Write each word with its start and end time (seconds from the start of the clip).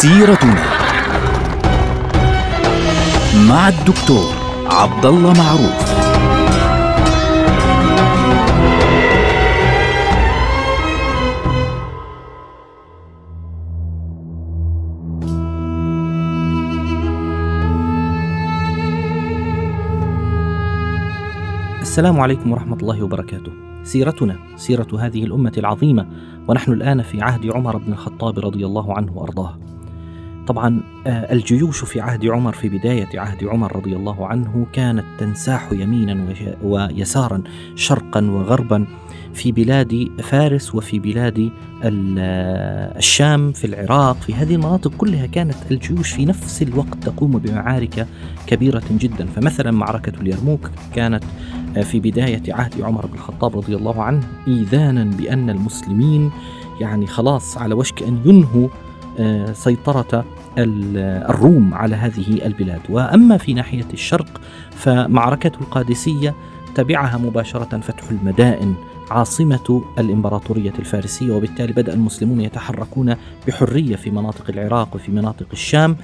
سيرتنا 0.00 0.64
مع 3.48 3.68
الدكتور 3.68 4.34
عبد 4.66 5.06
الله 5.06 5.32
معروف 5.32 5.90
السلام 21.80 22.20
عليكم 22.20 22.52
ورحمة 22.52 22.76
الله 22.76 23.02
وبركاته. 23.02 23.52
سيرتنا 23.82 24.36
سيرة 24.56 24.88
هذه 24.98 25.24
الأمة 25.24 25.52
العظيمة 25.58 26.06
ونحن 26.48 26.72
الآن 26.72 27.02
في 27.02 27.22
عهد 27.22 27.46
عمر 27.46 27.76
بن 27.76 27.92
الخطاب 27.92 28.38
رضي 28.38 28.66
الله 28.66 28.96
عنه 28.96 29.12
وأرضاه. 29.12 29.69
طبعا 30.46 30.80
آه، 31.06 31.32
الجيوش 31.32 31.84
في 31.84 32.00
عهد 32.00 32.26
عمر 32.26 32.52
في 32.52 32.68
بداية 32.68 33.08
عهد 33.20 33.44
عمر 33.44 33.76
رضي 33.76 33.96
الله 33.96 34.26
عنه 34.26 34.66
كانت 34.72 35.04
تنساح 35.18 35.68
يمينا 35.72 36.34
ويسارا 36.62 37.42
شرقا 37.76 38.30
وغربا 38.30 38.86
في 39.34 39.52
بلاد 39.52 40.08
فارس 40.22 40.74
وفي 40.74 40.98
بلاد 40.98 41.50
ال- 41.84 42.16
آه، 42.18 42.98
الشام 42.98 43.52
في 43.52 43.66
العراق 43.66 44.16
في 44.20 44.34
هذه 44.34 44.54
المناطق 44.54 44.90
كلها 44.98 45.26
كانت 45.26 45.54
الجيوش 45.70 46.10
في 46.12 46.24
نفس 46.24 46.62
الوقت 46.62 46.94
تقوم 47.02 47.30
بمعارك 47.30 48.06
كبيرة 48.46 48.82
جدا. 48.90 49.26
فمثلا 49.26 49.70
معركة 49.70 50.20
اليرموك 50.20 50.70
كانت 50.94 51.24
في 51.82 52.00
بداية 52.00 52.42
عهد 52.48 52.80
عمر 52.82 53.06
بن 53.06 53.14
الخطاب 53.14 53.56
رضي 53.56 53.76
الله 53.76 54.02
عنه 54.02 54.22
إيذانا 54.48 55.04
بأن 55.04 55.50
المسلمين 55.50 56.30
يعني 56.80 57.06
خلاص 57.06 57.58
على 57.58 57.74
وشك 57.74 58.02
أن 58.02 58.18
ينهوا 58.24 58.68
آه، 58.68 58.89
سيطرة 59.52 60.24
ال- 60.58 60.96
الروم 61.30 61.74
على 61.74 61.96
هذه 61.96 62.46
البلاد. 62.46 62.80
وأما 62.88 63.36
في 63.36 63.54
ناحية 63.54 63.86
الشرق 63.92 64.40
فمعركة 64.70 65.52
القادسية 65.60 66.34
تبعها 66.74 67.18
مباشرة 67.18 67.78
فتح 67.80 68.10
المدائن 68.10 68.74
عاصمة 69.10 69.82
الإمبراطورية 69.98 70.72
الفارسية. 70.78 71.32
وبالتالي 71.32 71.72
بدأ 71.72 71.92
المسلمون 71.94 72.40
يتحركون 72.40 73.14
بحرية 73.48 73.96
في 73.96 74.10
مناطق 74.10 74.44
العراق 74.48 74.94
وفي 74.94 75.12
مناطق 75.12 75.46
الشام. 75.52 75.96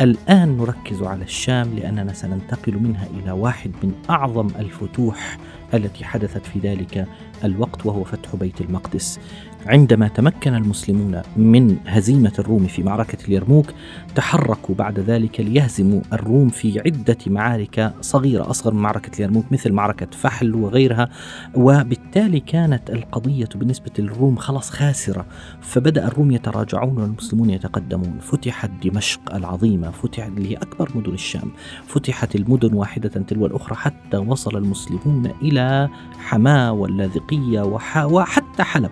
الآن 0.00 0.56
نركز 0.56 1.02
على 1.02 1.24
الشام 1.24 1.74
لأننا 1.76 2.12
سننتقل 2.12 2.78
منها 2.78 3.06
إلى 3.20 3.32
واحد 3.32 3.70
من 3.82 3.92
أعظم 4.10 4.48
الفتوح 4.58 5.38
التي 5.74 6.04
حدثت 6.04 6.46
في 6.46 6.58
ذلك 6.58 7.06
الوقت 7.44 7.86
وهو 7.86 8.04
فتح 8.04 8.36
بيت 8.36 8.60
المقدس. 8.60 9.20
عندما 9.66 10.08
تمكن 10.08 10.54
المسلمون 10.54 11.22
من 11.36 11.76
هزيمة 11.86 12.32
الروم 12.38 12.66
في 12.66 12.82
معركة 12.82 13.18
اليرموك 13.28 13.66
تحركوا 14.14 14.74
بعد 14.74 14.98
ذلك 15.00 15.40
ليهزموا 15.40 16.00
الروم 16.12 16.48
في 16.48 16.80
عدة 16.80 17.16
معارك 17.26 17.94
صغيرة 18.00 18.50
أصغر 18.50 18.74
من 18.74 18.82
معركة 18.82 19.16
اليرموك 19.16 19.44
مثل 19.52 19.72
معركة 19.72 20.06
فحل 20.10 20.54
وغيرها. 20.54 21.08
وبالتالي 21.54 22.40
كانت 22.40 22.90
القضية 22.90 23.48
بالنسبة 23.54 23.90
للروم 23.98 24.36
خلاص 24.36 24.70
خاسرة. 24.70 25.26
فبدأ 25.60 26.06
الروم 26.06 26.30
يتراجعون 26.30 26.98
والمسلمون 26.98 27.50
يتقدمون. 27.50 28.18
فتحت 28.20 28.70
دمشق 28.84 29.34
العظيمة 29.34 29.90
فتحت 29.90 30.28
اللي 30.36 30.50
هي 30.52 30.56
أكبر 30.56 30.90
مدن 30.94 31.12
الشام 31.14 31.50
فتحت 31.86 32.36
المدن 32.36 32.74
واحدة 32.74 33.08
تلو 33.08 33.46
الأخرى 33.46 33.74
حتى 33.76 34.16
وصل 34.16 34.56
المسلمون 34.56 35.32
إلى 35.42 35.88
حماة 36.18 36.72
واللاذقية 36.72 37.60
وح- 37.60 38.04
وحتى 38.04 38.62
حلب. 38.62 38.90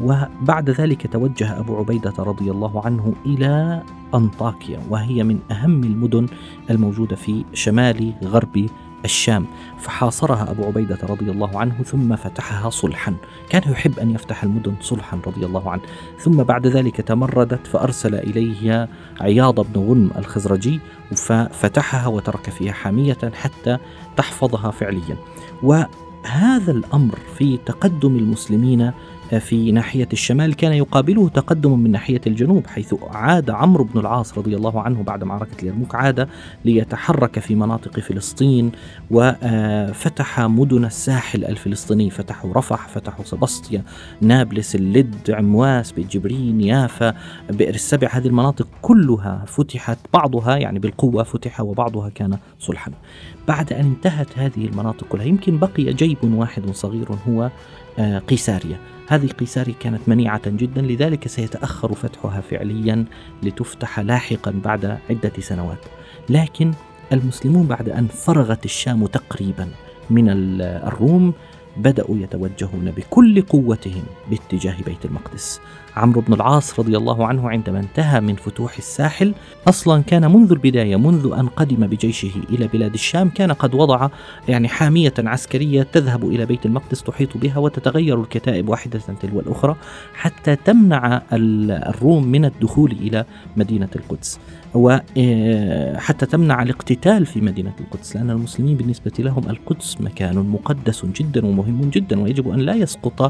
وبعد 0.00 0.70
ذلك 0.70 1.12
توجه 1.12 1.58
أبو 1.60 1.76
عبيدة 1.76 2.14
رضي 2.18 2.50
الله 2.50 2.86
عنه 2.86 3.14
إلى 3.26 3.82
أنطاكيا 4.14 4.80
وهي 4.90 5.24
من 5.24 5.38
أهم 5.50 5.84
المدن 5.84 6.26
الموجودة 6.70 7.16
في 7.16 7.44
شمال 7.52 8.14
غرب 8.24 8.66
الشام. 9.04 9.46
فحاصرها 9.78 10.50
أبو 10.50 10.64
عبيدة 10.64 10.98
رضي 11.02 11.30
الله 11.30 11.58
عنه 11.58 11.82
ثم 11.82 12.16
فتحها 12.16 12.70
صلحا. 12.70 13.14
كان 13.50 13.62
يحب 13.72 13.98
أن 13.98 14.10
يفتح 14.10 14.42
المدن 14.42 14.74
صلحا 14.80 15.18
رضي 15.26 15.46
الله 15.46 15.70
عنه. 15.70 15.82
ثم 16.18 16.42
بعد 16.42 16.66
ذلك 16.66 16.96
تمردت 16.96 17.66
فأرسل 17.66 18.14
إليه 18.14 18.88
عياض 19.20 19.60
بن 19.60 19.80
غنم 19.80 20.10
الخزرجي 20.16 20.80
ففتحها 21.16 22.06
وترك 22.06 22.50
فيها 22.50 22.72
حامية 22.72 23.18
حتى 23.34 23.78
تحفظها 24.16 24.70
فعليا. 24.70 25.16
وهذا 25.62 26.72
الأمر 26.72 27.18
في 27.38 27.56
تقدم 27.56 28.16
المسلمين 28.16 28.92
في 29.38 29.72
ناحية 29.72 30.08
الشمال 30.12 30.54
كان 30.54 30.72
يقابله 30.72 31.28
تقدم 31.28 31.78
من 31.78 31.90
ناحية 31.90 32.20
الجنوب 32.26 32.66
حيث 32.66 32.94
عاد 33.10 33.50
عمرو 33.50 33.84
بن 33.84 34.00
العاص 34.00 34.38
رضي 34.38 34.56
الله 34.56 34.80
عنه 34.80 35.02
بعد 35.02 35.24
معركة 35.24 35.62
اليرموك 35.62 35.94
عاد 35.94 36.28
ليتحرك 36.64 37.38
في 37.38 37.54
مناطق 37.54 38.00
فلسطين 38.00 38.72
وفتح 39.10 40.40
مدن 40.40 40.84
الساحل 40.84 41.44
الفلسطيني 41.44 42.10
فتحوا 42.10 42.54
رفح 42.54 42.88
فتحوا 42.88 43.24
سبسطيا 43.24 43.82
نابلس 44.20 44.74
اللد 44.74 45.30
عمواس 45.30 45.92
بيت 45.92 46.14
يافا 46.14 47.14
بئر 47.50 47.74
السبع 47.74 48.08
هذه 48.12 48.26
المناطق 48.26 48.68
كلها 48.82 49.44
فتحت 49.46 49.98
بعضها 50.14 50.56
يعني 50.56 50.78
بالقوة 50.78 51.22
فتح 51.22 51.60
وبعضها 51.60 52.08
كان 52.08 52.38
صلحا. 52.58 52.92
بعد 53.48 53.72
أن 53.72 53.84
انتهت 53.84 54.38
هذه 54.38 54.64
المناطق 54.66 55.06
كلها 55.06 55.24
يمكن 55.26 55.58
بقي 55.58 55.92
جيب 55.92 56.24
واحد 56.24 56.70
صغير 56.70 57.08
هو 57.28 57.50
آه، 57.98 58.18
قيساريا. 58.18 58.78
هذه 59.08 59.26
قيساريا 59.26 59.74
كانت 59.80 60.00
منيعة 60.06 60.40
جدا 60.50 60.82
لذلك 60.82 61.28
سيتأخر 61.28 61.94
فتحها 61.94 62.40
فعليا 62.40 63.04
لتفتح 63.42 64.00
لاحقا 64.00 64.50
بعد 64.64 64.98
عدة 65.10 65.32
سنوات. 65.40 65.78
لكن 66.28 66.72
المسلمون 67.12 67.66
بعد 67.66 67.88
أن 67.88 68.06
فرغت 68.06 68.64
الشام 68.64 69.06
تقريبا 69.06 69.68
من 70.10 70.28
ال- 70.30 70.62
الروم 70.62 71.32
بدأوا 71.76 72.16
يتوجهون 72.18 72.90
بكل 72.96 73.42
قوتهم 73.42 74.02
باتجاه 74.30 74.76
بيت 74.86 75.04
المقدس. 75.04 75.60
عمرو 75.96 76.20
بن 76.20 76.32
العاص 76.32 76.80
رضي 76.80 76.96
الله 76.96 77.26
عنه 77.26 77.50
عندما 77.50 77.80
انتهى 77.80 78.20
من 78.20 78.34
فتوح 78.34 78.76
الساحل 78.76 79.34
أصلا 79.68 80.02
كان 80.02 80.32
منذ 80.32 80.52
البداية 80.52 80.96
منذ 80.96 81.32
أن 81.38 81.46
قدم 81.48 81.86
بجيشه 81.86 82.30
إلى 82.50 82.66
بلاد 82.66 82.94
الشام 82.94 83.28
كان 83.28 83.52
قد 83.52 83.74
وضع 83.74 84.08
يعني 84.48 84.68
حامية 84.68 85.14
عسكرية 85.18 85.82
تذهب 85.82 86.24
إلى 86.24 86.46
بيت 86.46 86.66
المقدس 86.66 87.02
تحيط 87.02 87.36
بها 87.36 87.58
وتتغير 87.58 88.20
الكتائب 88.20 88.68
واحدة 88.68 89.00
تلو 89.22 89.40
الأخرى 89.40 89.76
حتى 90.14 90.56
تمنع 90.56 91.22
ال- 91.32 91.70
الروم 91.70 92.26
من 92.26 92.44
الدخول 92.44 92.92
إلى 92.92 93.24
مدينة 93.56 93.88
القدس. 93.96 94.38
وحتى 94.74 96.26
تمنع 96.26 96.62
الاقتتال 96.62 97.26
في 97.26 97.40
مدينة 97.40 97.72
القدس 97.80 98.16
لأن 98.16 98.30
المسلمين 98.30 98.76
بالنسبة 98.76 99.12
لهم 99.18 99.50
القدس 99.50 100.00
مكان 100.00 100.36
مقدس 100.36 101.04
جدا 101.06 101.46
ومهم 101.46 101.80
جدا 101.90 102.20
ويجب 102.22 102.48
أن 102.50 102.58
لا 102.60 102.74
يسقط 102.74 103.22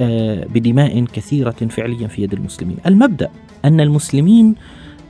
آه، 0.00 0.46
بدماء 0.54 1.04
كثيرة 1.04 1.54
فعليا 1.80 2.08
في 2.08 2.22
يد 2.22 2.32
المسلمين. 2.32 2.76
المبدأ 2.86 3.30
أن 3.64 3.80
المسلمين 3.80 4.54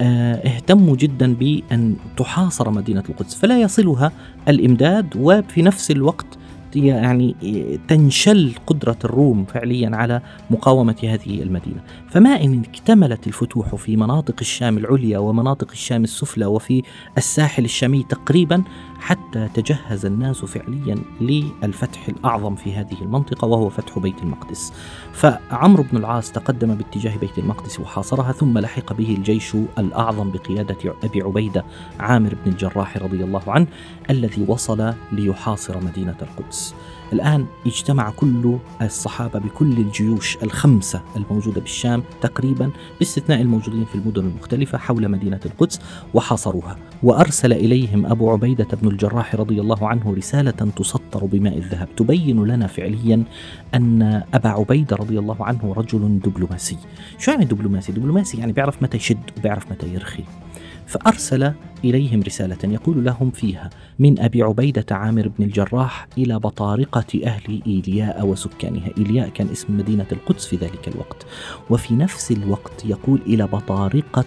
آه، 0.01 0.35
اهتموا 0.35 0.97
جدا 0.97 1.35
بأن 1.35 1.97
تحاصر 2.17 2.71
مدينة 2.71 3.03
القدس 3.09 3.35
فلا 3.35 3.61
يصلها 3.61 4.13
الإمداد 4.49 5.07
وفي 5.17 5.63
نفس 5.63 5.91
الوقت 5.91 6.27
يعني 6.77 7.35
تنشل 7.89 8.53
قدرة 8.67 8.97
الروم 9.05 9.45
فعليا 9.45 9.91
على 9.97 10.23
مقاومة 10.51 10.97
هذه 11.03 11.43
المدينة. 11.43 11.81
فما 12.09 12.45
إن 12.45 12.63
اكتملت 12.69 13.27
الفتوح 13.27 13.75
في 13.75 13.97
مناطق 13.97 14.35
الشام 14.41 14.79
العليا 14.79 15.19
ومناطق 15.19 15.71
الشام 15.71 16.05
السفلى 16.05 16.47
وفي 16.47 16.83
الساحل 17.19 17.65
الشامي 17.65 18.03
تقريبا 18.09 18.63
حتى 19.00 19.49
تجهز 19.55 20.07
الناس 20.07 20.45
فعليا 20.45 20.98
للفتح 21.21 22.09
الأعظم 22.09 22.54
في 22.54 22.75
هذه 22.75 22.97
المنطقة 23.03 23.48
وهو 23.48 23.69
فتح 23.69 23.98
بيت 23.98 24.22
المقدس. 24.22 24.72
فعمرو 25.13 25.84
بن 25.92 25.97
العاص 25.97 26.33
تقدم 26.33 26.75
باتجاه 26.75 27.16
بيت 27.16 27.39
المقدس 27.39 27.80
وحاصرها 27.80 28.33
ثم 28.33 28.59
لحق 28.59 28.92
به 28.92 29.15
الجيش 29.15 29.57
الأعظم 29.78 30.30
بقيادة 30.30 30.95
أبي 31.04 31.22
عبيدة 31.22 31.65
عامر 32.01 32.34
بن 32.45 32.53
الجراح 32.53 32.97
رضي 32.97 33.25
الله 33.25 33.42
عنه 33.47 33.66
الذي 34.10 34.45
وصل 34.48 34.92
ليحاصر 35.13 35.84
مدينة 35.84 36.16
القدس. 36.22 36.75
الآن 37.13 37.47
اجتمع 37.66 38.10
كل 38.10 38.57
الصحابة 38.83 39.39
بكل 39.39 39.72
الجيوش 39.72 40.39
الخمسة 40.42 41.03
الموجودة 41.16 41.60
بالشام 41.60 42.03
تقريبا 42.21 42.71
باستثناء 42.98 43.41
الموجودين 43.41 43.84
في 43.84 43.95
المدن 43.95 44.27
المختلفة 44.27 44.78
حول 44.78 45.09
مدينة 45.09 45.41
القدس 45.47 45.80
وحاصروها. 46.15 46.78
وأرسل 47.03 47.53
إليهم 47.53 48.07
أبو 48.07 48.30
عبيدة 48.30 48.69
بن 48.83 48.89
الجراح 48.91 49.34
رضي 49.34 49.60
الله 49.60 49.89
عنه 49.89 50.15
رسالة 50.15 50.51
تسطر 50.51 51.25
بماء 51.25 51.59
الذهب 51.59 51.89
تبين 51.97 52.45
لنا 52.45 52.66
فعليا 52.66 53.22
أن 53.75 54.22
أبا 54.34 54.48
عبيدة 54.48 54.97
رضي 54.97 55.19
الله 55.19 55.45
عنه 55.45 55.72
رجل 55.77 56.21
دبلوماسي. 56.25 56.77
شو 57.19 57.31
يعني 57.31 57.45
دبلوماسي؟ 57.45 57.92
دبلوماسي 57.92 58.39
يعني 58.39 58.53
بيعرف 58.53 58.83
متى 58.83 58.97
يشد 58.97 59.31
وبيعرف 59.39 59.72
متى 59.72 59.95
يرخي. 59.95 60.25
فأرسل 60.87 61.53
إليهم 61.84 62.22
رسالة 62.22 62.59
يقول 62.65 63.04
لهم 63.04 63.31
فيها 63.31 63.71
من 63.98 64.21
أبي 64.21 64.42
عبيدة 64.42 64.87
عامر 64.91 65.28
بن 65.28 65.45
الجراح 65.45 66.09
إلى 66.19 66.39
بطارقة 66.39 67.21
أهل 67.25 67.63
إيلياء 67.66 68.27
وسكانها. 68.27 68.91
إيلياء 68.98 69.28
كان 69.28 69.48
اسم 69.48 69.77
مدينة 69.78 70.07
القدس 70.13 70.47
في 70.47 70.57
ذلك 70.57 70.89
الوقت. 70.89 71.27
وفي 71.71 71.95
نفس 71.95 72.33
الوقت 72.33 72.84
يقول 72.84 73.21
إلى 73.27 73.47
بطارقة 73.47 74.25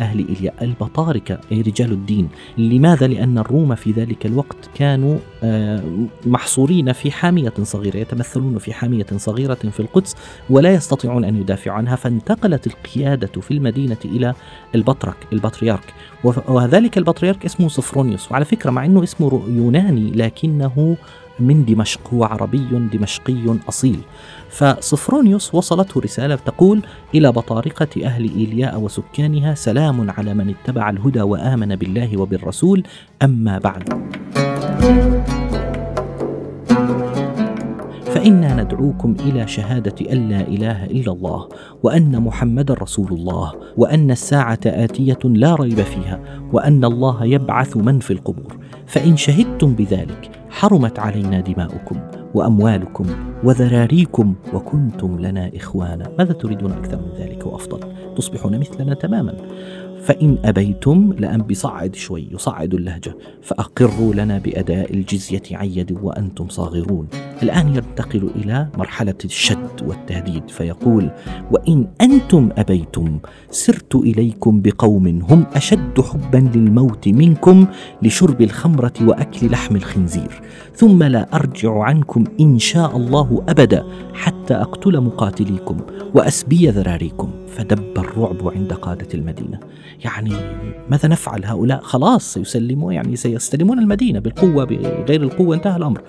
أهل 0.00 0.28
إيلياء 0.28 0.54
البطاركة 0.62 1.38
أي 1.52 1.60
رجال 1.60 1.92
الدين. 1.92 2.28
لماذا؟ 2.58 3.06
لأن 3.06 3.38
الروم 3.38 3.74
في 3.74 3.92
ذلك 3.92 4.26
الوقت 4.26 4.56
كانوا 4.74 5.18
آه، 5.44 5.82
محصورين 6.26 6.92
في 6.92 7.10
حامية 7.10 7.52
صغيرة 7.62 7.96
يتمثلون 7.96 8.58
في 8.58 8.72
حامية 8.72 9.06
صغيرة 9.16 9.54
في 9.54 9.80
القدس 9.80 10.16
ولا 10.50 10.74
يستطيعون 10.74 11.24
أن 11.24 11.36
يدافعوا 11.36 11.76
عنها. 11.76 11.96
فانتقلت 11.96 12.66
القيادة 12.66 13.40
في 13.40 13.50
المدينة 13.50 13.96
إلى 14.04 14.34
البطرك 14.74 15.16
البطريرك. 15.32 15.94
وذلك 16.48 16.98
البطريرك 16.98 17.44
اسمه 17.44 17.68
صفرونيوس 17.68 18.32
وعلى 18.32 18.44
فكرة 18.44 18.70
مع 18.70 18.84
أنه 18.84 19.02
اسمه 19.02 19.42
يوناني 19.48 20.10
لكنه 20.10 20.96
من 21.40 21.64
دمشق 21.64 22.14
هو 22.14 22.24
عربي 22.24 22.88
دمشقي 22.92 23.58
أصيل. 23.68 24.00
فصفرونيوس 24.48 25.54
وصلته 25.54 26.00
رسالة 26.00 26.34
تقول 26.34 26.82
إلى 27.14 27.32
بطارقة 27.32 28.04
أهل 28.04 28.30
إيلياء 28.36 28.80
وسكانها 28.80 29.54
سلام 29.54 30.10
على 30.10 30.34
من 30.34 30.54
اتبع 30.54 30.90
الهدى 30.90 31.22
وآمن 31.22 31.76
بالله 31.76 32.20
وبالرسول 32.20 32.82
أما 33.22 33.58
بعد. 33.58 33.88
فإنا 38.06 38.62
ندعوكم 38.62 39.16
إلى 39.20 39.48
شهادة 39.48 40.12
أن 40.12 40.28
لا 40.28 40.40
إله 40.40 40.84
إلا 40.84 41.12
الله 41.12 41.48
وأن 41.82 42.22
محمد 42.22 42.72
رسول 42.72 43.12
الله 43.12 43.52
وأن 43.76 44.10
الساعة 44.10 44.60
آتية 44.66 45.18
لا 45.24 45.54
ريب 45.54 45.82
فيها 45.82 46.20
وأن 46.52 46.84
الله 46.84 47.24
يبعث 47.24 47.76
من 47.76 47.98
في 47.98 48.12
القبور. 48.12 48.56
فإن 48.86 49.16
شهدتم 49.16 49.74
بذلك 49.74 50.30
حرمت 50.56 50.98
علينا 50.98 51.40
دماؤكم 51.40 52.00
وأموالكم 52.34 53.06
وذراريكم 53.44 54.34
وكنتم 54.54 55.20
لنا 55.20 55.50
إخوانا. 55.56 56.12
ماذا 56.18 56.32
تريدون 56.32 56.72
أكثر 56.72 56.96
من 56.96 57.12
ذلك 57.18 57.46
وأفضل؟ 57.46 57.80
تصبحون 58.16 58.58
مثلنا 58.58 58.94
تماما. 58.94 59.36
فإن 60.06 60.38
أبيتم 60.44 61.12
لأن 61.18 61.42
بصعد 61.42 61.94
شوي 61.94 62.28
يصعد 62.32 62.74
اللهجة. 62.74 63.16
فأقروا 63.42 64.14
لنا 64.14 64.38
بأداء 64.38 64.94
الجزية 64.94 65.42
عن 65.52 65.66
يد 65.66 65.98
وأنتم 66.02 66.48
صاغرون. 66.48 67.06
الآن 67.42 67.68
ينتقل 67.68 68.30
إلى 68.36 68.68
مرحلة 68.78 69.14
الشد 69.24 69.82
والتهديد 69.82 70.48
فيقول 70.48 71.10
وإن 71.50 71.86
أنتم 72.00 72.48
أبيتم 72.58 73.18
سرت 73.50 73.94
إليكم 73.94 74.60
بقوم 74.60 75.06
هم 75.06 75.46
أشد 75.54 76.00
حبا 76.00 76.50
للموت 76.54 77.08
منكم 77.08 77.66
لشرب 78.02 78.42
الخمرة 78.42 78.92
وأكل 79.00 79.50
لحم 79.50 79.76
الخنزير. 79.76 80.42
ثم 80.74 81.02
لا 81.02 81.34
أرجع 81.34 81.82
عنكم 81.82 82.24
إن 82.40 82.58
شاء 82.58 82.96
الله 82.96 83.44
أبدا 83.48 83.84
حتى 84.14 84.54
أقتل 84.54 85.00
مقاتليكم 85.00 85.76
وأسبي 86.14 86.68
ذراريكم. 86.68 87.30
فدب 87.56 87.98
الرعب 87.98 88.48
عند 88.48 88.72
قادة 88.72 89.08
المدينة. 89.14 89.60
يعني 90.04 90.32
ماذا 90.90 91.08
نفعل 91.08 91.44
هؤلاء؟ 91.44 91.80
خلاص 91.82 92.32
سيسلمون 92.32 92.94
يعني 92.94 93.16
سيستلمون 93.16 93.78
المدينة 93.78 94.18
بالقوة 94.18 94.64
بغير 94.64 95.22
القوة 95.22 95.56
انتهى 95.56 95.76
الأمر. 95.76 96.02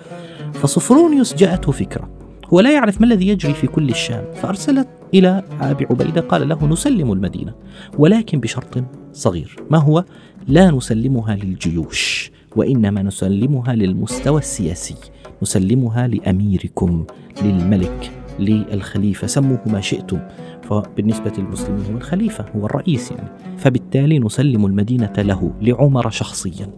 فصفرونيوس 0.54 1.34
جاءته 1.34 1.72
فكرة 1.72 2.08
هو 2.52 2.60
لا 2.60 2.72
يعرف 2.72 3.00
ما 3.00 3.06
الذي 3.06 3.28
يجري 3.28 3.54
في 3.54 3.66
كل 3.66 3.88
الشام 3.88 4.24
فأرسلت 4.34 4.88
إلى 5.14 5.42
أبي 5.60 5.86
عبيدة 5.90 6.20
قال 6.20 6.48
له 6.48 6.66
نسلم 6.66 7.12
المدينة 7.12 7.54
ولكن 7.98 8.40
بشرط 8.40 8.84
صغير 9.12 9.56
ما 9.70 9.78
هو؟ 9.78 10.04
لا 10.48 10.70
نسلمها 10.70 11.36
للجيوش 11.36 12.30
وإنما 12.56 13.02
نسلمها 13.02 13.74
للمستوى 13.74 14.38
السياسي 14.38 14.94
نسلمها 15.42 16.06
لأميركم 16.06 17.04
للملك 17.42 18.10
للخليفة 18.38 19.26
سموه 19.26 19.60
ما 19.66 19.80
شئتم. 19.80 20.20
فبالنسبة 20.70 21.32
للمسلمين 21.38 21.84
هو 21.92 21.96
الخليفة 21.96 22.44
هو 22.56 22.66
الرئيس 22.66 23.10
يعني. 23.10 23.28
فبالتالي 23.56 24.18
نسلم 24.18 24.66
المدينة 24.66 25.12
له 25.18 25.52
لعمر 25.62 26.10
شخصيا. 26.10 26.70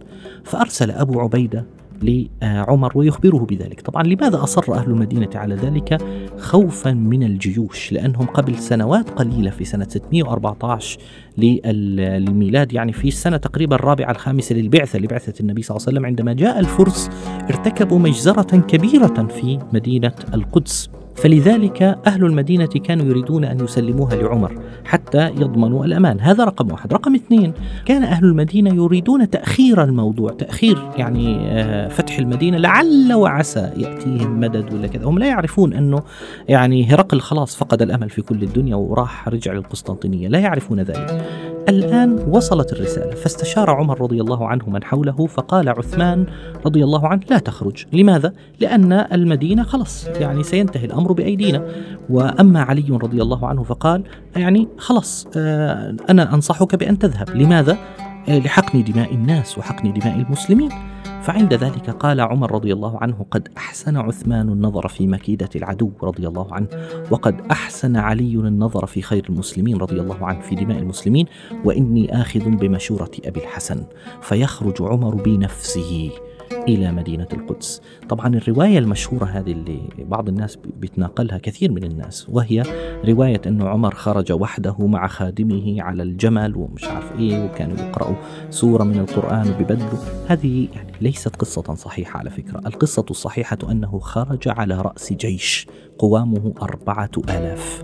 فأرسل 0.43 0.91
أبو 0.91 1.19
عبيدة 1.19 1.65
لعمر 2.01 2.91
ويخبره 2.95 3.45
بذلك. 3.49 3.81
طبعا 3.81 4.03
لماذا 4.03 4.43
أصر 4.43 4.73
أهل 4.73 4.91
المدينة 4.91 5.29
على 5.35 5.55
ذلك؟ 5.55 6.01
خوفا 6.37 6.91
من 6.91 7.23
الجيوش 7.23 7.91
لأنهم 7.91 8.25
قبل 8.25 8.57
سنوات 8.57 9.09
قليلة 9.09 9.49
في 9.49 9.65
سنة 9.65 9.85
614 9.89 10.99
للميلاد 11.37 12.73
يعني 12.73 12.93
في 12.93 13.07
السنة 13.07 13.37
تقريبا 13.37 13.75
الرابعة 13.75 14.11
الخامسة 14.11 14.55
للبعثة 14.55 14.99
لبعثة 14.99 15.33
النبي 15.39 15.61
صلى 15.61 15.77
الله 15.77 15.87
عليه 15.87 15.97
وسلم 15.97 16.05
عندما 16.05 16.33
جاء 16.33 16.59
الفرس 16.59 17.09
ارتكبوا 17.49 17.99
مجزرة 17.99 18.57
كبيرة 18.57 19.27
في 19.27 19.59
مدينة 19.73 20.13
القدس. 20.33 20.89
فلذلك 21.21 21.81
أهل 22.07 22.25
المدينة 22.25 22.65
كانوا 22.65 23.05
يريدون 23.05 23.45
أن 23.45 23.63
يسلموها 23.63 24.15
لعمر 24.15 24.59
حتى 24.85 25.25
يضمنوا 25.25 25.85
الأمان. 25.85 26.19
هذا 26.19 26.43
رقم 26.43 26.71
واحد. 26.71 26.93
رقم 26.93 27.15
اثنين 27.15 27.53
كان 27.85 28.03
أهل 28.03 28.25
المدينة 28.25 28.75
يريدون 28.75 29.29
تأخير 29.29 29.83
الموضوع. 29.83 30.31
تأخير 30.31 30.77
يعني 30.97 31.37
آه، 31.41 31.87
فتح 31.87 32.19
المدينة 32.19 32.57
لعل 32.57 33.13
وعسى 33.13 33.71
يأتيهم 33.77 34.39
مدد 34.39 34.73
ولا 34.73 34.87
كذا. 34.87 35.05
هم 35.05 35.19
لا 35.19 35.27
يعرفون 35.27 35.73
أنه 35.73 36.03
يعني 36.49 36.85
هرقل 36.85 37.19
خلاص 37.19 37.55
فقد 37.55 37.81
الأمل 37.81 38.09
في 38.09 38.21
كل 38.21 38.43
الدنيا 38.43 38.75
وراح 38.75 39.29
رجع 39.29 39.53
للقسطنطينية. 39.53 40.27
لا 40.27 40.39
يعرفون 40.39 40.79
ذلك. 40.79 41.25
الآن 41.69 42.25
وصلت 42.29 42.73
الرسالة. 42.73 43.15
فاستشار 43.15 43.69
عمر 43.69 44.01
رضي 44.01 44.21
الله 44.21 44.47
عنه 44.47 44.69
من 44.69 44.83
حوله 44.83 45.27
فقال 45.27 45.69
عثمان 45.69 46.25
رضي 46.65 46.83
الله 46.83 47.07
عنه 47.07 47.21
لا 47.29 47.37
تخرج. 47.37 47.85
لماذا؟ 47.93 48.33
لأن 48.59 48.93
المدينة 48.93 49.63
خلص 49.63 50.07
يعني 50.07 50.43
سينتهي 50.43 50.85
الأمر 50.85 51.11
بأيدينا. 51.11 51.65
وأما 52.09 52.61
علي 52.61 52.87
رضي 52.89 53.21
الله 53.21 53.47
عنه 53.47 53.63
فقال 53.63 54.03
يعني 54.35 54.67
خلص 54.77 55.27
آه، 55.37 55.95
أنا 56.09 56.33
أنصحك 56.33 56.75
بأن 56.75 56.99
تذهب. 56.99 57.29
لماذا؟ 57.29 57.77
آه، 58.29 58.39
لحقن 58.39 58.83
دماء 58.83 59.13
الناس 59.13 59.57
وحقن 59.57 59.93
دماء 59.93 60.15
المسلمين. 60.15 60.69
فعند 61.21 61.53
ذلك 61.53 61.89
قال 61.89 62.19
عمر 62.19 62.51
رضي 62.51 62.73
الله 62.73 62.97
عنه 63.01 63.25
قد 63.31 63.47
أحسن 63.57 63.97
عثمان 63.97 64.49
النظر 64.49 64.87
في 64.87 65.07
مكيدة 65.07 65.49
العدو 65.55 65.91
رضي 66.03 66.27
الله 66.27 66.53
عنه 66.53 66.67
وقد 67.11 67.41
أحسن 67.51 67.95
علي 67.97 68.35
النظر 68.35 68.85
في 68.85 69.01
خير 69.01 69.25
المسلمين 69.29 69.77
رضي 69.77 70.01
الله 70.01 70.25
عنه 70.25 70.41
في 70.41 70.55
دماء 70.55 70.77
المسلمين 70.77 71.25
وإني 71.65 72.21
آخذ 72.21 72.49
بمشورة 72.49 73.11
أبي 73.25 73.39
الحسن 73.39 73.83
فيخرج 74.21 74.81
عمر 74.81 75.15
بنفسه. 75.15 76.11
إلى 76.67 76.91
مدينة 76.91 77.27
القدس. 77.33 77.81
طبعا 78.09 78.35
الرواية 78.35 78.79
المشهورة 78.79 79.25
هذه 79.25 79.51
اللي 79.51 79.79
بعض 79.99 80.29
الناس 80.29 80.57
بيتناقلها 80.79 81.37
كثير 81.37 81.71
من 81.71 81.83
الناس 81.83 82.29
وهي 82.29 82.63
رواية 83.05 83.41
أنه 83.47 83.67
عمر 83.69 83.95
خرج 83.95 84.31
وحده 84.31 84.75
مع 84.79 85.07
خادمه 85.07 85.81
على 85.81 86.03
الجمل 86.03 86.55
ومش 86.55 86.83
عارف 86.83 87.11
إيه 87.19 87.45
وكانوا 87.45 87.77
يقرأوا 87.77 88.15
سورة 88.49 88.83
من 88.83 88.99
القرآن 88.99 89.49
وبيبدلوا 89.51 89.99
هذه 90.27 90.67
يعني 90.75 90.91
ليست 91.01 91.35
قصة 91.35 91.75
صحيحة 91.75 92.19
على 92.19 92.29
فكرة. 92.29 92.59
القصة 92.65 93.05
الصحيحة 93.09 93.57
أنه 93.71 93.99
خرج 93.99 94.47
على 94.47 94.81
رأس 94.81 95.13
جيش 95.13 95.67
قوامه 95.97 96.53
أربعة 96.61 97.11
آلاف 97.29 97.83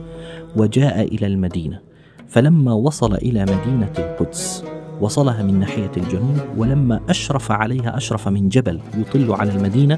وجاء 0.56 1.16
إلى 1.16 1.28
المدينة. 1.28 1.80
فلما 2.28 2.74
وصل 2.74 3.14
إلى 3.16 3.42
مدينة 3.42 3.94
القدس 4.00 4.64
وصلها 5.02 5.44
من 5.44 5.60
ناحية 5.60 5.92
الجنوب 5.98 6.38
ولما 6.58 7.00
أشرف 7.10 7.52
عليها 7.52 7.98
أشرف 7.98 8.28
من 8.28 8.50
جبل 8.50 8.80
يطل 8.98 9.32
على 9.32 9.52
المدينة 9.52 9.98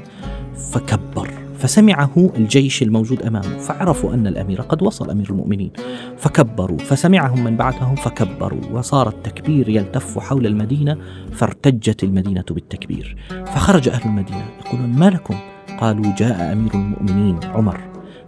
فكبر 0.54 1.30
فسمعه 1.58 2.30
الجيش 2.36 2.82
الموجود 2.82 3.22
أمامه 3.22 3.58
فعرفوا 3.58 4.14
أن 4.14 4.26
الأمير 4.26 4.60
قد 4.60 4.82
وصل 4.82 5.10
أمير 5.10 5.30
المؤمنين 5.30 5.70
فكبروا 6.16 6.78
فسمعهم 6.78 7.44
من 7.44 7.56
بعدهم 7.56 7.94
فكبروا 7.94 8.60
وصار 8.72 9.08
التكبير 9.08 9.68
يلتف 9.68 10.18
حول 10.18 10.46
المدينة 10.46 10.96
فارتجت 11.32 12.04
المدينة 12.04 12.44
بالتكبير 12.50 13.16
فخرج 13.46 13.88
أهل 13.88 14.02
المدينة 14.04 14.44
يقولون 14.66 14.90
ما 14.90 15.10
لكم؟ 15.10 15.34
قالوا 15.80 16.14
جاء 16.18 16.52
أمير 16.52 16.74
المؤمنين 16.74 17.38
عمر. 17.44 17.80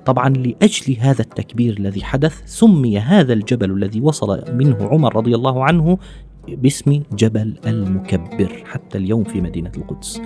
طبعا 0.07 0.29
لأجل 0.29 0.97
هذا 1.01 1.23
التكبير 1.23 1.79
الذي 1.79 2.05
حدث 2.05 2.43
سمي 2.47 2.99
هذا 2.99 3.33
الجبل 3.33 3.71
الذي 3.71 4.01
وصل 4.01 4.45
منه 4.55 4.89
عمر 4.89 5.17
رضي 5.17 5.35
الله 5.35 5.65
عنه 5.65 5.99
باسم 6.49 7.03
جبل 7.13 7.55
المكبر 7.67 8.63
حتى 8.67 8.99
اليوم 8.99 9.25
في 9.25 9.41
مدينة 9.41 9.73
القدس. 9.77 10.21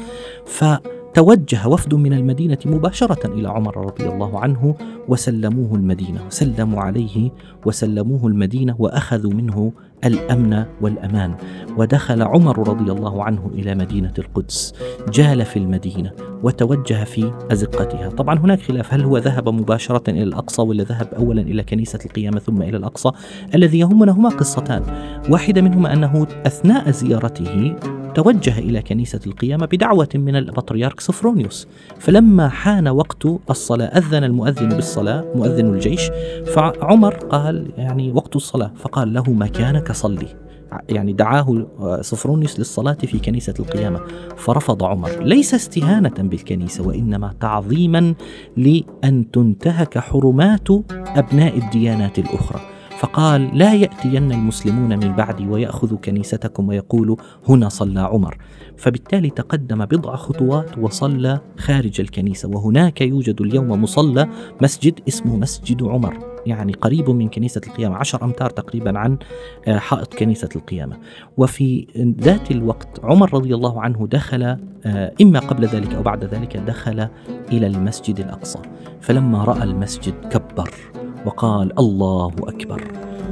فتوجه 0.47 1.69
وفد 1.69 1.95
من 1.95 2.13
المدينة 2.13 2.59
مباشرة 2.67 3.35
إلى 3.35 3.49
عمر 3.49 3.87
رضي 3.87 4.09
الله 4.09 4.41
عنه 4.41 4.75
وسلموه 5.09 5.75
المدينة 5.75 6.21
سلموا 6.29 6.83
عليه 6.83 7.31
وسلموه 7.67 8.27
المدينة 8.27 8.77
وأخذوا 8.79 9.33
منه 9.33 9.73
الأمن 10.05 10.65
والأمان. 10.81 11.35
ودخل 11.76 12.23
عمر 12.23 12.69
رضي 12.69 12.93
الله 12.93 13.25
عنه 13.25 13.50
إلى 13.55 13.75
مدينة 13.75 14.12
القدس. 14.19 14.75
جال 15.12 15.45
في 15.45 15.59
المدينة 15.59 16.11
وتوجه 16.43 17.05
في 17.05 17.33
أزقتها. 17.53 18.09
طبعا 18.09 18.38
هناك 18.38 18.61
خلاف. 18.61 18.95
هل 18.95 19.03
هو 19.03 19.19
ذهب 19.19 19.49
مباشرة 19.49 20.11
إلى 20.11 20.23
الأقصى 20.23 20.62
ولا 20.62 20.85
ذهب 20.85 21.15
اولا 21.15 21.43
إلى 21.43 21.62
كنيسة 21.62 21.99
القيامة 22.07 22.38
ثم 22.38 22.62
إلى 22.62 22.76
الأقصى؟ 22.76 23.11
الذي 23.55 23.79
يهمنا 23.79 24.12
هما 24.12 24.29
قصتان. 24.29 24.83
واحدة 25.31 25.62
منهما 25.62 25.93
أنه 25.93 26.26
أثناء 26.47 26.91
زيارته 26.91 27.76
توجه 28.17 28.59
إلى 28.59 28.83
كنيسة 28.83 29.21
القيامة 29.26 29.67
بدعوة 29.67 30.09
من 30.15 30.37
البطريرك 30.37 31.00
صفرونيوس 31.00 31.69
فلما 31.99 32.49
حان 32.49 32.88
وقت 32.88 33.26
الصلاة 33.50 33.87
أذن 33.87 34.25
المؤذن 34.25 34.69
بالصلاة 34.69 35.25
مؤذن 35.35 35.75
الجيش 35.75 36.11
فعمر 36.47 37.15
قال 37.15 37.67
يعني 37.79 38.12
وقت 38.12 38.37
الصلاة 38.37 38.71
فقال 38.76 39.15
له 39.15 39.31
مكانك 39.31 39.86
صلي. 39.93 40.28
يعني 40.88 41.12
دعاه 41.12 41.66
صفرونيوس 42.00 42.59
للصلاة 42.59 42.93
في 42.95 43.19
كنيسة 43.19 43.55
القيامة. 43.59 44.00
فرفض 44.37 44.85
عمر. 44.85 45.11
ليس 45.23 45.55
استهانة 45.55 46.14
بالكنيسة 46.19 46.87
وإنما 46.88 47.35
تعظيما 47.40 48.14
لأن 48.57 49.31
تنتهك 49.31 49.99
حرمات 49.99 50.69
أبناء 50.90 51.59
الديانات 51.59 52.19
الأخرى. 52.19 52.61
فقال 52.99 53.59
لا 53.59 53.75
يأتين 53.75 54.33
المسلمون 54.33 54.88
من 54.88 55.12
بعدي 55.12 55.47
ويأخذوا 55.47 55.99
كنيستكم 55.99 56.69
ويقولوا 56.69 57.16
هنا 57.49 57.69
صلى 57.69 58.00
عمر. 58.00 58.38
فبالتالي 58.76 59.31
تقدم 59.31 59.85
بضع 59.85 60.16
خطوات 60.16 60.78
وصلى 60.78 61.40
خارج 61.59 62.00
الكنيسة. 62.00 62.49
وهناك 62.49 63.00
يوجد 63.00 63.40
اليوم 63.40 63.83
مصلى 63.83 64.28
مسجد 64.62 65.00
اسمه 65.09 65.37
مسجد 65.37 65.83
عمر. 65.83 66.36
يعني 66.47 66.73
قريب 66.73 67.11
من 67.11 67.29
كنيسة 67.29 67.61
القيامة 67.67 67.97
عشر 67.97 68.25
أمتار 68.25 68.50
تقريبا 68.50 68.99
عن 68.99 69.19
آه، 69.69 69.79
حائط 69.79 70.15
كنيسة 70.15 70.49
القيامة. 70.57 70.97
وفي 71.37 71.87
ذات 72.21 72.50
الوقت 72.50 73.00
عمر 73.03 73.35
رضي 73.35 73.55
الله 73.55 73.83
عنه 73.83 74.07
دخل 74.07 74.43
آه، 74.87 75.12
إما 75.23 75.38
قبل 75.38 75.67
ذلك 75.67 75.95
أو 75.95 76.03
بعد 76.03 76.25
ذلك 76.25 76.57
دخل 76.57 77.09
إلى 77.53 77.67
المسجد 77.67 78.21
الأقصى. 78.21 78.59
فلما 79.00 79.45
رأى 79.45 79.62
المسجد 79.62 80.15
كبر 80.31 80.71
وقال 81.26 81.79
الله 81.79 82.33
أكبر. 82.38 82.83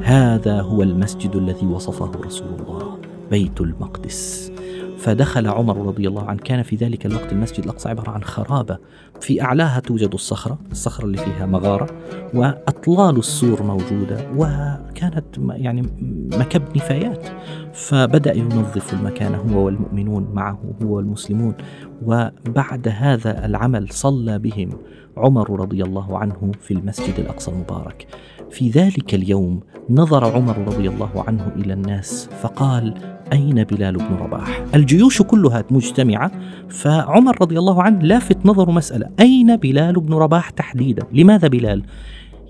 هذا 0.03 0.61
هو 0.61 0.83
المسجد 0.83 1.37
الذي 1.37 1.67
وصفه 1.67 2.11
رسول 2.21 2.61
الله 2.61 2.99
بيت 3.31 3.61
المقدس. 3.61 4.53
فدخل 4.99 5.47
عمر 5.47 5.87
رضي 5.87 6.09
الله 6.09 6.25
عنه. 6.25 6.39
كان 6.39 6.63
في 6.63 6.77
ذلك 6.77 7.07
الوقت 7.07 7.33
المسجد 7.33 7.65
الأقصى 7.65 7.89
عبارة 7.89 8.11
عن 8.11 8.25
خرابة. 8.25 8.79
في 9.21 9.43
أعلاها 9.43 9.81
توجد 9.81 10.15
الصخرة 10.15 10.59
الصخرة 10.73 11.05
اللي 11.05 11.19
فيها 11.19 11.47
مغارة 11.47 11.91
وأطلال 12.35 13.19
السور 13.19 13.63
موجودة 13.63 14.27
وكانت 14.37 15.25
يعني 15.51 15.83
مكب 16.39 16.63
نفايات. 16.77 17.29
فبدأ 17.75 18.37
ينظف 18.37 18.95
المكان 18.95 19.35
هو 19.35 19.65
والمؤمنون 19.65 20.29
معه 20.35 20.59
هو 20.83 20.97
والمسلمون. 20.97 21.55
وبعد 22.03 22.89
هذا 22.89 23.47
العمل 23.47 23.89
صلى 23.89 24.39
بهم 24.39 24.71
عمر 25.17 25.61
رضي 25.61 25.83
الله 25.83 26.19
عنه 26.19 26.53
في 26.61 26.75
المسجد 26.75 27.21
الأقصى 27.21 27.51
المبارك. 27.51 28.07
في 28.51 28.71
ذلك 28.71 29.15
اليوم 29.15 29.61
نظر 29.91 30.25
عمر 30.25 30.59
رضي 30.59 30.89
الله 30.89 31.25
عنه 31.27 31.53
إلى 31.57 31.73
الناس 31.73 32.29
فقال 32.43 32.95
أين 33.33 33.65
بلال 33.65 33.97
بن 33.97 34.17
رباح? 34.21 34.65
الجيوش 34.75 35.23
كلها 35.23 35.65
مجتمعة 35.71 36.31
فعمر 36.69 37.41
رضي 37.41 37.59
الله 37.59 37.83
عنه 37.83 38.03
لافت 38.03 38.47
نظر 38.47 38.71
مسألة 38.71 39.11
أين 39.21 39.57
بلال 39.57 40.01
بن 40.01 40.15
رباح 40.15 40.51
تحديدا؟ 40.51 41.07
لماذا 41.13 41.49
بلال؟ 41.49 41.83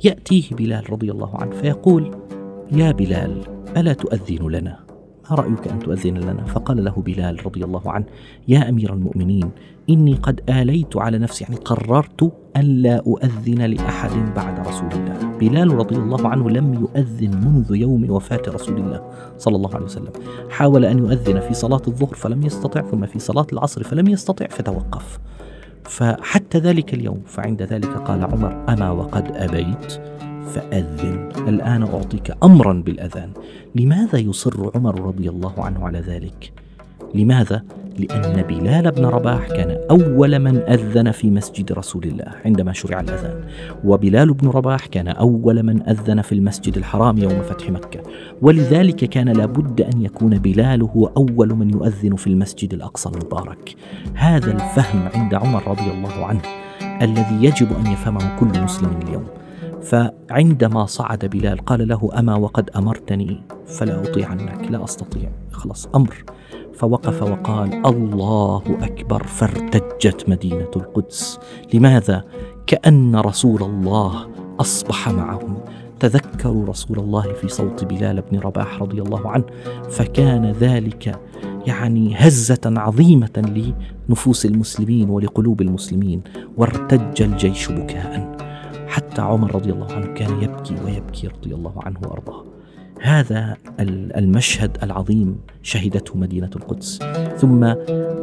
يأتيه 0.04 0.44
بلال 0.50 0.92
رضي 0.92 1.10
الله 1.10 1.36
عنه 1.36 1.50
فيقول 1.50 2.10
يا 2.72 2.92
بلال 2.92 3.40
ألا 3.76 3.92
تؤذن 3.92 4.50
لنا؟ 4.50 4.83
ما 5.30 5.36
رأيك 5.36 5.68
أن 5.68 5.78
تؤذن 5.78 6.18
لنا؟ 6.18 6.44
فقال 6.44 6.84
له 6.84 6.92
بلال 6.92 7.46
رضي 7.46 7.64
الله 7.64 7.90
عنه 7.92 8.04
يا 8.48 8.68
أمير 8.68 8.92
المؤمنين 8.92 9.50
إني 9.90 10.14
قد 10.14 10.40
آليت 10.48 10.96
على 10.96 11.18
نفسي 11.18 11.44
يعني 11.44 11.56
قررت 11.56 12.32
ألا 12.56 12.96
أؤذن 12.96 13.62
لأحد 13.62 14.34
بعد 14.36 14.68
رسول 14.68 14.88
الله. 14.92 15.38
بلال 15.40 15.74
رضي 15.74 15.96
الله 15.96 16.28
عنه 16.28 16.50
لم 16.50 16.74
يؤذن 16.74 17.30
منذ 17.30 17.76
يوم 17.76 18.10
وفاة 18.10 18.42
رسول 18.48 18.78
الله 18.78 19.02
صلى 19.38 19.56
الله 19.56 19.74
عليه 19.74 19.84
وسلم. 19.84 20.12
حاول 20.50 20.84
أن 20.84 20.98
يؤذن 20.98 21.40
في 21.40 21.54
صلاة 21.54 21.82
الظهر 21.88 22.14
فلم 22.14 22.42
يستطع 22.42 22.80
ثم 22.80 23.06
في 23.06 23.18
صلاة 23.18 23.46
العصر 23.52 23.82
فلم 23.82 24.08
يستطع 24.08 24.46
فتوقف. 24.46 25.18
فحتى 25.84 26.58
ذلك 26.58 26.94
اليوم 26.94 27.22
فعند 27.26 27.62
ذلك 27.62 27.96
قال 27.96 28.24
عمر 28.24 28.64
أما 28.68 28.90
وقد 28.90 29.32
أبيت؟ 29.36 30.13
فأذن. 30.46 31.28
الآن 31.48 31.82
أعطيك 31.82 32.36
أمرا 32.42 32.72
بالأذان. 32.72 33.30
لماذا 33.74 34.18
يصر 34.18 34.70
عمر 34.74 35.00
رضي 35.00 35.28
الله 35.28 35.54
عنه 35.58 35.86
على 35.86 35.98
ذلك؟ 36.00 36.52
لماذا؟ 37.14 37.62
لأن 37.98 38.42
بلال 38.42 38.90
بن 38.90 39.04
رباح 39.04 39.48
كان 39.48 39.78
أول 39.90 40.38
من 40.38 40.56
أذن 40.56 41.10
في 41.10 41.30
مسجد 41.30 41.72
رسول 41.72 42.04
الله 42.04 42.32
عندما 42.44 42.72
شرع 42.72 43.00
الأذان. 43.00 43.44
وبلال 43.84 44.34
بن 44.34 44.48
رباح 44.48 44.86
كان 44.86 45.08
أول 45.08 45.62
من 45.62 45.88
أذن 45.88 46.22
في 46.22 46.32
المسجد 46.32 46.76
الحرام 46.76 47.18
يوم 47.18 47.42
فتح 47.42 47.70
مكة. 47.70 48.00
ولذلك 48.42 48.96
كان 48.96 49.28
لابد 49.28 49.80
أن 49.80 50.02
يكون 50.02 50.38
بلال 50.38 50.82
هو 50.82 51.06
أول 51.06 51.54
من 51.54 51.70
يؤذن 51.70 52.16
في 52.16 52.26
المسجد 52.26 52.74
الأقصى 52.74 53.08
المبارك. 53.08 53.74
هذا 54.14 54.52
الفهم 54.52 55.08
عند 55.14 55.34
عمر 55.34 55.68
رضي 55.68 55.90
الله 55.90 56.26
عنه 56.26 56.42
الذي 57.02 57.44
يجب 57.44 57.68
أن 57.80 57.92
يفهمه 57.92 58.36
كل 58.36 58.62
مسلم 58.62 59.00
اليوم. 59.02 59.24
فعندما 59.84 60.86
صعد 60.86 61.24
بلال 61.24 61.58
قال 61.58 61.88
له 61.88 62.10
أما 62.18 62.34
وقد 62.34 62.70
أمرتني 62.70 63.42
فلا 63.66 64.02
أطيعنك 64.02 64.70
لا 64.70 64.84
أستطيع. 64.84 65.30
خلاص 65.52 65.88
أمر. 65.94 66.24
فوقف 66.74 67.22
وقال 67.22 67.86
الله 67.86 68.62
أكبر 68.82 69.22
فارتجت 69.22 70.28
مدينة 70.28 70.70
القدس. 70.76 71.38
لماذا؟ 71.74 72.24
كأن 72.66 73.16
رسول 73.16 73.62
الله 73.62 74.26
أصبح 74.60 75.08
معهم. 75.08 75.56
تذكروا 76.00 76.66
رسول 76.66 76.98
الله 76.98 77.32
في 77.32 77.48
صوت 77.48 77.84
بلال 77.84 78.22
بن 78.30 78.38
رباح 78.38 78.82
رضي 78.82 79.02
الله 79.02 79.30
عنه 79.30 79.44
فكان 79.90 80.52
ذلك 80.52 81.20
يعني 81.66 82.14
هزة 82.16 82.60
عظيمة 82.66 83.74
لنفوس 84.08 84.46
المسلمين 84.46 85.10
ولقلوب 85.10 85.60
المسلمين 85.60 86.22
وارتج 86.56 87.22
الجيش 87.22 87.68
بكاء. 87.68 88.34
حتى 88.94 89.22
عمر 89.22 89.54
رضي 89.54 89.70
الله 89.72 89.92
عنه 89.92 90.06
كان 90.06 90.42
يبكي 90.42 90.74
ويبكي 90.84 91.26
رضي 91.26 91.54
الله 91.54 91.72
عنه 91.76 91.98
وأرضاه. 92.02 92.44
هذا 93.00 93.56
المشهد 94.16 94.78
العظيم 94.82 95.38
شهدته 95.62 96.18
مدينة 96.18 96.50
القدس. 96.56 96.98
ثم 97.36 97.74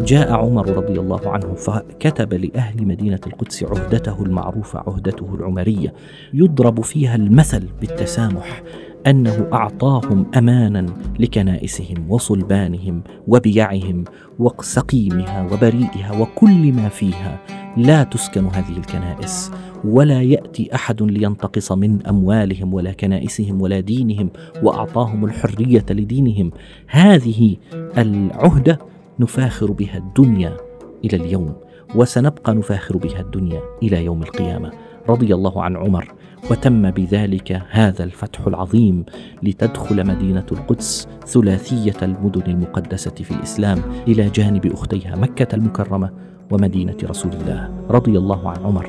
جاء 0.01 0.31
عمر 0.33 0.69
رضي 0.69 0.99
الله 0.99 1.29
عنه 1.29 1.53
فكتب 1.53 2.33
لأهل 2.33 2.87
مدينة 2.87 3.19
القدس 3.27 3.63
عهدته 3.63 4.23
المعروفة 4.23 4.79
عهدته 4.79 5.35
العمرية. 5.35 5.93
يضرب 6.33 6.81
فيها 6.81 7.15
المثل 7.15 7.67
بالتسامح. 7.81 8.63
أنه 9.07 9.47
أعطاهم 9.53 10.25
امانا 10.37 10.85
لكنائسهم 11.19 12.05
وصلبانهم 12.09 13.03
وبيعهم 13.27 14.03
وسقيمها 14.39 15.53
وبريئها 15.53 16.19
وكل 16.19 16.73
ما 16.73 16.89
فيها. 16.89 17.39
لا 17.77 18.03
تسكن 18.03 18.45
هذه 18.45 18.77
الكنائس 18.77 19.51
ولا 19.83 20.21
يأتي 20.21 20.75
أحد 20.75 21.03
لينتقص 21.03 21.71
من 21.71 22.05
أموالهم 22.07 22.73
ولا 22.73 22.91
كنائسهم 22.91 23.61
ولا 23.61 23.79
دينهم 23.79 24.29
وأعطاهم 24.63 25.25
الحرية 25.25 25.85
لدينهم. 25.89 26.51
هذه 26.87 27.55
العهدة 27.97 28.79
نفاخر 29.19 29.71
بها 29.71 29.97
الدنيا 29.97 30.57
إلى 31.05 31.17
اليوم 31.17 31.53
وسنبقى 31.95 32.55
نفاخر 32.55 32.97
بها 32.97 33.21
الدنيا 33.21 33.61
إلى 33.83 34.05
يوم 34.05 34.23
القيامة. 34.23 34.71
رضي 35.09 35.35
الله 35.35 35.63
عن 35.63 35.77
عمر 35.77 36.13
وتم 36.49 36.91
بذلك 36.91 37.61
هذا 37.69 38.03
الفتح 38.03 38.47
العظيم 38.47 39.05
لتدخل 39.43 40.07
مدينة 40.07 40.45
القدس 40.51 41.07
ثلاثية 41.27 41.97
المدن 42.01 42.51
المقدسة 42.51 43.11
في 43.11 43.31
الإسلام 43.31 43.81
إلى 44.07 44.29
جانب 44.29 44.65
أختيها 44.65 45.15
مكة 45.15 45.55
المكرمة 45.55 46.09
ومدينة 46.51 46.97
رسول 47.03 47.33
الله 47.33 47.69
رضي 47.89 48.17
الله 48.17 48.49
عن 48.49 48.57
عمر. 48.63 48.87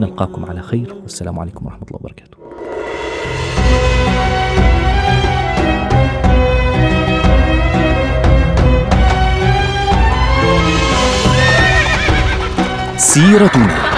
نلقاكم 0.00 0.44
على 0.44 0.62
خير. 0.62 0.94
والسلام 1.02 1.38
عليكم 1.38 1.66
ورحمة 1.66 1.86
الله 1.88 2.00
وبركاته. 2.00 2.38
سيرتنا. 12.96 13.97